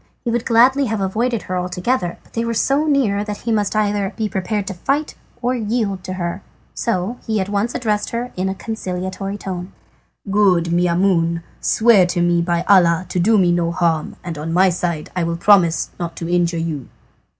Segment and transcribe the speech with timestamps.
[0.25, 3.75] He would gladly have avoided her altogether, but they were so near that he must
[3.75, 6.41] either be prepared to fight or yield to her,
[6.73, 9.73] so he at once addressed her in a conciliatory tone:
[10.31, 14.69] "Good Maimoune, swear to me by Allah to do me no harm, and on my
[14.69, 16.89] side I will promise not to injure you."